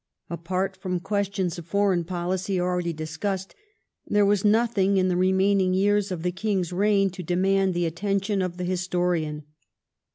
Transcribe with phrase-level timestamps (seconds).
[0.31, 2.05] Apart from questions of foreign })olicy—
[2.57, 3.55] 26th, 1830 already discussed—
[4.09, 8.41] there was nothing in the remaining yeare of the King's reign to demand the attention
[8.41, 9.43] of the historian.